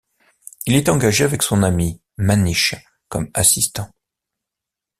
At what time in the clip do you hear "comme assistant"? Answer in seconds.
3.07-3.93